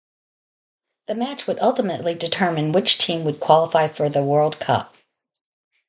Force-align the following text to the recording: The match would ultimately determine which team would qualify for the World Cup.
The 1.05 1.13
match 1.13 1.45
would 1.45 1.59
ultimately 1.59 2.15
determine 2.15 2.71
which 2.71 2.97
team 2.97 3.23
would 3.23 3.39
qualify 3.39 3.87
for 3.87 4.09
the 4.09 4.23
World 4.23 4.59
Cup. 4.59 4.95